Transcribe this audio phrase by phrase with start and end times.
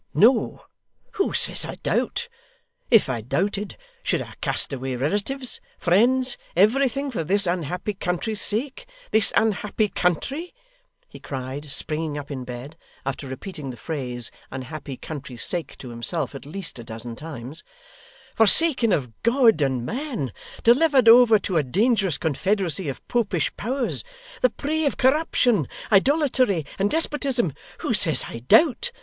[0.15, 0.65] No.
[1.11, 2.27] Who says I doubt?
[2.89, 8.87] If I doubted, should I cast away relatives, friends, everything, for this unhappy country's sake;
[9.11, 10.55] this unhappy country,'
[11.07, 16.33] he cried, springing up in bed, after repeating the phrase 'unhappy country's sake' to himself,
[16.33, 17.63] at least a dozen times,
[18.33, 20.33] 'forsaken of God and man,
[20.63, 24.03] delivered over to a dangerous confederacy of Popish powers;
[24.41, 27.53] the prey of corruption, idolatry, and despotism!
[27.81, 28.91] Who says I doubt?